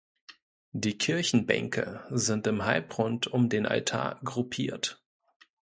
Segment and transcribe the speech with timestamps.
[0.71, 4.99] Die Kirchenbänke sind im Halbrund um den Altar gruppiert.